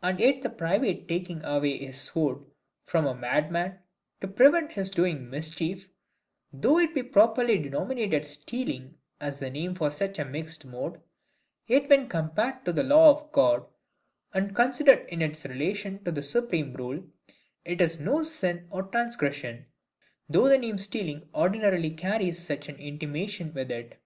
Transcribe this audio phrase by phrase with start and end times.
[0.00, 2.38] And yet the private taking away his sword
[2.84, 3.80] from a madman,
[4.20, 5.88] to prevent his doing mischief,
[6.52, 11.00] though it be properly denominated stealing, as the name of such a mixed mode;
[11.66, 13.66] yet when compared to the law of God,
[14.32, 17.02] and considered in its relation to that supreme rule,
[17.64, 19.66] it is no sin or transgression,
[20.28, 24.00] though the name stealing ordinarily carries such an intimation with it.